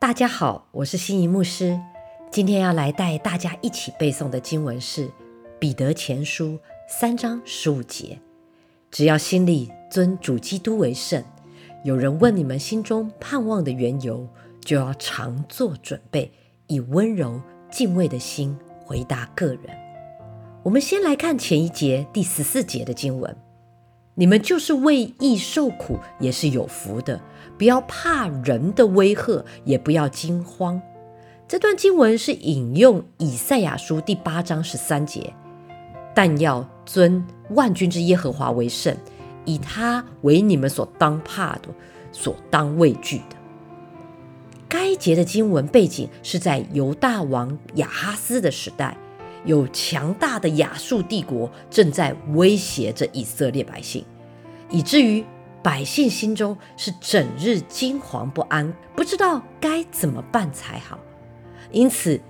[0.00, 1.76] 大家好，我是心仪牧师。
[2.30, 5.08] 今天要来带大家一起背诵的经文是
[5.58, 6.50] 《彼得前书》
[6.88, 8.16] 三章十五节。
[8.92, 11.24] 只要心里尊主基督为圣，
[11.82, 14.24] 有人问你们心中盼望的缘由，
[14.60, 16.30] 就要常做准备，
[16.68, 19.62] 以温柔敬畏的心回答个人。
[20.62, 23.36] 我们先来看前一节第十四节的经文。
[24.18, 27.20] 你们就是为义受苦，也是有福的。
[27.56, 30.82] 不要怕人的威吓，也不要惊慌。
[31.46, 35.32] 这段经文是引用以赛亚书第八章十三节，
[36.16, 38.96] 但要尊万军之耶和华为圣，
[39.44, 41.68] 以他为你们所当怕的，
[42.10, 43.36] 所当畏惧的。
[44.68, 48.96] 该节的经文背景是在犹大王亚哈斯的时代。
[49.48, 54.04] 有强大的亚述帝国正在威胁着以色列百姓，
[54.68, 55.24] 以至于
[55.62, 60.98] 百姓心中是整日惊惶不安，不知道该怎么办才好。
[61.72, 62.20] 因此，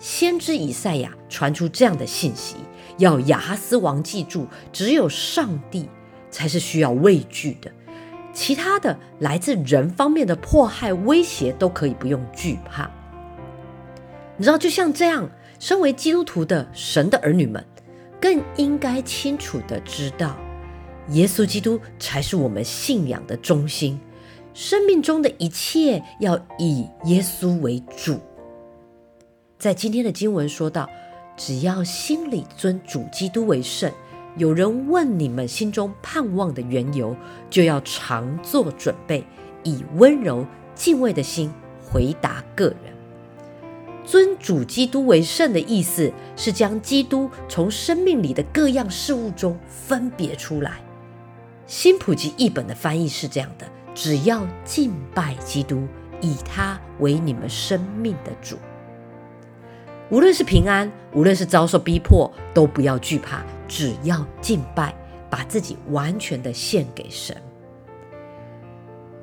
[0.00, 2.56] 先知以赛亚传出这样的信息：
[2.98, 5.88] 要亚哈斯王记住，只有上帝
[6.32, 7.70] 才是需要畏惧的，
[8.32, 12.90] 其他的来自人方面的迫害威胁都可以不用惧怕。
[14.36, 15.30] 你知道，就像这样。
[15.58, 17.64] 身为基督徒的神的儿女们，
[18.20, 20.36] 更应该清楚的知道，
[21.10, 23.98] 耶稣基督才是我们信仰的中心。
[24.52, 28.18] 生命中的一切要以耶稣为主。
[29.58, 30.88] 在今天的经文说到，
[31.36, 33.92] 只要心里尊主基督为圣，
[34.36, 37.14] 有人问你们心中盼望的缘由，
[37.50, 39.22] 就要常做准备，
[39.62, 41.52] 以温柔敬畏的心
[41.84, 42.95] 回答个人。
[44.06, 50.80] 尊主基督为圣的意思是将基督从生命里的各样事物中分别出来。
[51.66, 55.88] 新普及译本的翻译是这样的：只要敬拜基督，
[56.20, 58.56] 以他为你们生命的主。
[60.08, 64.94] 无论是平安，无论是遭受逼迫，都不要惧怕，只要敬拜，
[65.28, 67.36] 把自己完全的献给神。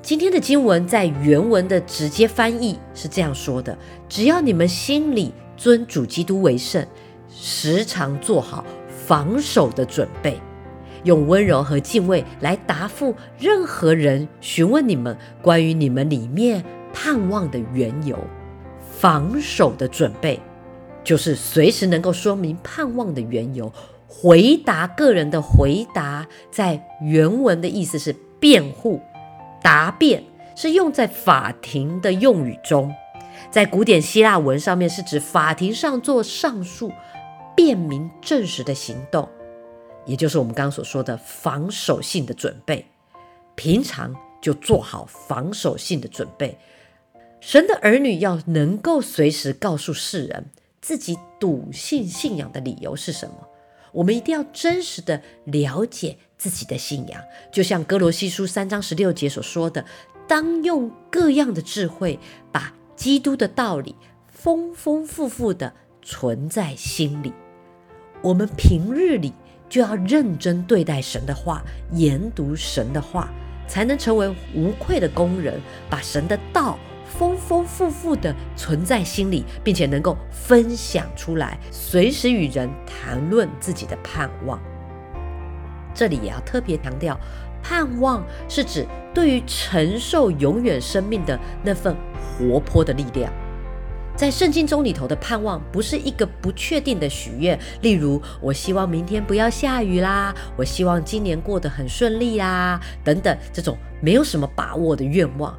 [0.03, 3.75] 今天的经文在原文的直接翻译是这样说的：
[4.09, 6.85] 只要你们心里尊主基督为圣，
[7.29, 10.37] 时常做好防守的准备，
[11.05, 16.61] 用温柔和敬畏来答复任何人询问你们关于你们里面
[16.91, 18.19] 盼望的缘由。
[18.99, 20.37] 防守的准备
[21.01, 23.71] 就是随时能够说明盼望的缘由。
[24.05, 28.99] 回答个人的回答，在原文的意思是辩护。
[29.63, 30.23] 答辩
[30.55, 32.93] 是用在法庭的用语中，
[33.49, 36.91] 在古典希腊文上面是指法庭上做上诉、
[37.55, 39.27] 辩明证实的行动，
[40.05, 42.85] 也就是我们刚刚所说的防守性的准备。
[43.55, 46.57] 平常就做好防守性的准备。
[47.39, 50.49] 神的儿女要能够随时告诉世人
[50.81, 53.35] 自己笃信信仰的理由是什么。
[53.91, 57.21] 我们一定要真实的了解自己的信仰，
[57.53, 59.85] 就像哥罗西书三章十六节所说的
[60.27, 62.19] ：“当用各样的智慧，
[62.51, 63.95] 把基督的道理
[64.27, 65.71] 丰丰富富的
[66.01, 67.31] 存在心里。”
[68.21, 69.31] 我们平日里
[69.69, 73.31] 就要认真对待神的话，研读神的话，
[73.65, 76.77] 才能成为无愧的工人，把神的道。
[77.17, 84.59] 丰丰富富的存在心里，并且能够分享出来，随时与人谈论自己的盼望。
[85.93, 87.19] 这里也要特别强调，
[87.61, 93.31] 盼望是指对于承受永远生命的那份活泼的力量。
[94.15, 105.57] 在圣经中里头的盼望，不是一个不确定的许愿，例如我希望明天不要下雨啦，我希望今年过得很顺利啦，等等这种没有什么把握的愿望。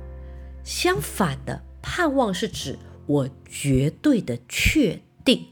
[0.62, 5.46] 相反的，盼望是指我绝对的确定。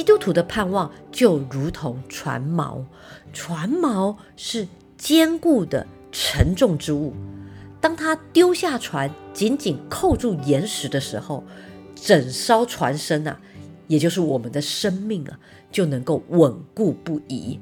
[0.00, 2.82] 基督徒的盼望就如同船锚，
[3.34, 4.66] 船锚是
[4.96, 7.12] 坚固的、沉重之物。
[7.82, 11.44] 当他丢下船，紧紧扣住岩石的时候，
[11.94, 13.38] 整艘船身啊，
[13.88, 15.38] 也就是我们的生命啊，
[15.70, 17.60] 就能够稳固不移。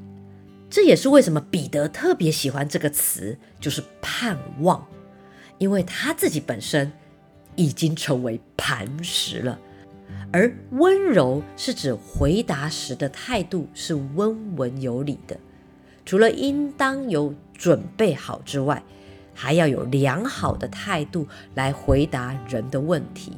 [0.71, 4.87] 这也是为什么彼得特别喜欢这个词，就是盼望，
[5.59, 6.93] 因为他自己本身
[7.57, 9.59] 已经成为磐石了。
[10.33, 15.39] 而温柔是指回答时的态度是温文有礼的，
[16.05, 18.83] 除了应当有准备好之外，
[19.35, 23.33] 还要有良好的态度来回答人的问题。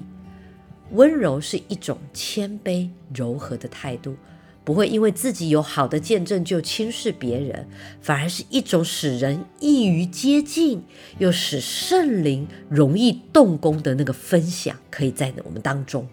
[0.93, 4.17] 温柔是一种谦卑柔和的态度。
[4.63, 7.67] 不会因为自己有好的见证就轻视别人，
[8.03, 10.85] 反而是一种使人易于接近，
[11.19, 16.07] 又使圣灵容易动工的那个分享，可以在我们当中。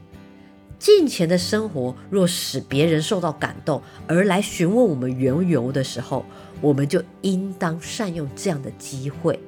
[0.79, 6.23] 近前的生活若使别人受到感动，而来询问我们缘由的时候，
[6.61, 9.39] 我们就应当善用这样的机会。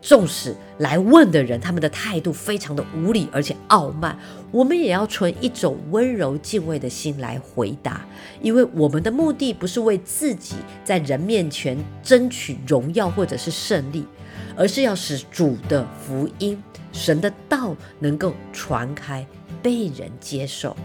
[0.00, 4.16] 纵使来问的人他们的态度非常的无理而且傲慢，
[4.52, 8.06] 我们也要存一种温柔敬畏的心来回答，
[8.40, 10.54] 因为我们的目的不是为自己
[10.84, 14.06] 在人面前争取荣耀或者是胜利，
[14.56, 16.62] 而是要使主的福音、
[16.92, 19.26] 神的道能够传开。
[19.66, 20.76] 被人接受，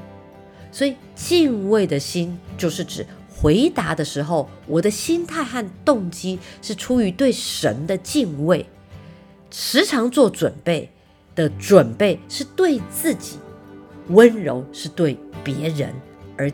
[0.72, 8.66] 所以敬畏的心就是指回答的时候，我的心态和动机是出于对神的敬畏。
[9.52, 10.90] 时常做准备
[11.36, 13.38] 的准备是对自己，
[14.08, 15.94] 温柔是对别人，
[16.36, 16.52] 而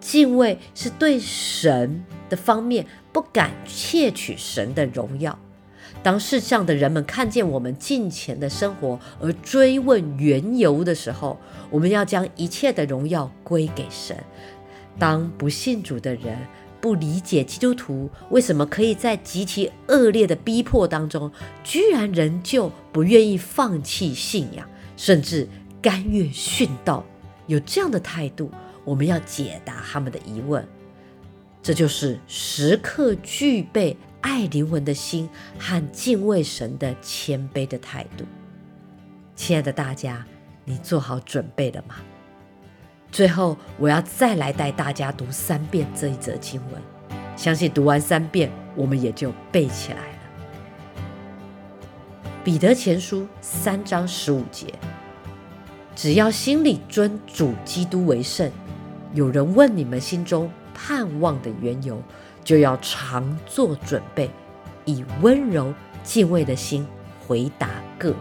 [0.00, 5.38] 敬畏是对神的方面，不敢窃取神的荣耀。
[6.02, 11.38] 当世上的人们看见我们近前的生活而追问缘由的时候，
[11.68, 14.16] 我们要将一切的荣耀归给神。
[14.98, 16.38] 当不信主的人
[16.80, 21.30] 不理解基督徒为什么可以在极其恶劣的逼迫当中，
[21.62, 24.66] 居然仍旧不愿意放弃信仰，
[24.96, 25.46] 甚至
[25.82, 27.04] 甘愿殉道，
[27.46, 28.50] 有这样的态度，
[28.84, 30.66] 我们要解答他们的疑问。
[31.62, 33.94] 这就是时刻具备。
[34.20, 35.28] 爱灵魂的心
[35.58, 38.24] 和敬畏神的谦卑的态度，
[39.34, 40.24] 亲爱的大家，
[40.64, 41.96] 你做好准备了吗？
[43.10, 46.82] 最后，我要再来带大家读三遍这一则经文，
[47.36, 50.18] 相信读完三遍，我们也就背起来了。
[52.44, 54.72] 彼得前书三章十五节：
[55.96, 58.50] 只要心里尊主基督为圣，
[59.12, 62.02] 有人问你们心中盼望的缘由。
[62.50, 64.28] 就要常做准备，
[64.84, 66.84] 以温柔敬畏的心
[67.24, 68.18] 回答个人。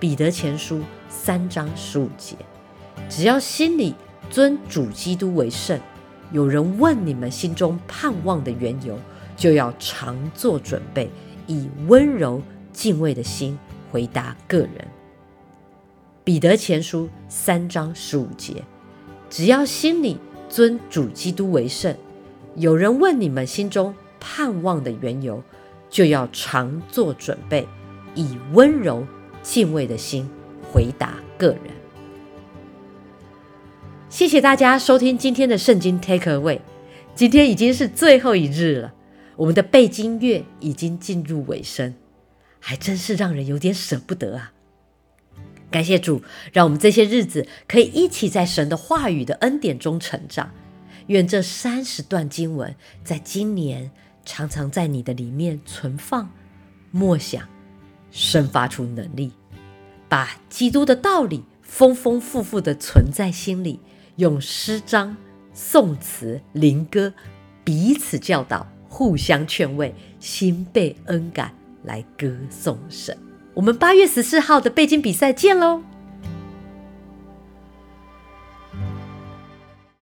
[0.00, 2.34] 彼得前书三章十五节，
[3.06, 3.94] 只要心里
[4.30, 5.78] 尊主基督为圣，
[6.32, 8.98] 有人问你们心中盼望的缘由，
[9.36, 11.10] 就要常做准备，
[11.46, 12.40] 以温柔
[12.72, 13.58] 敬畏的心
[13.92, 14.88] 回答个人。
[16.24, 18.64] 彼得前书三章十五节，
[19.28, 20.16] 只要心里
[20.48, 21.94] 尊主基督为圣。
[22.56, 25.42] 有人问你们心中盼望的缘由，
[25.90, 27.66] 就要常做准备，
[28.14, 29.04] 以温柔
[29.42, 30.28] 敬畏的心
[30.70, 31.60] 回答个人。
[34.08, 36.60] 谢谢大家收听今天的圣经 Take Away。
[37.16, 38.94] 今天已经是最后一日了，
[39.36, 41.94] 我们的背经月已经进入尾声，
[42.60, 44.52] 还真是让人有点舍不得啊！
[45.70, 46.22] 感谢主，
[46.52, 50.52] 让我们这些日子可以一起在神的话语的恩典中成长。
[51.06, 53.90] 愿这三十段经文在今年
[54.24, 56.30] 常常在你的里面存放、
[56.90, 57.46] 默想、
[58.10, 59.32] 生发出能力，
[60.08, 63.80] 把基督的道理丰丰富富的存在心里，
[64.16, 65.16] 用诗章、
[65.52, 67.12] 颂词、灵歌
[67.64, 73.16] 彼此教导、互相劝慰，心被恩感来歌颂神。
[73.52, 75.82] 我们八月十四号的背经比赛见喽！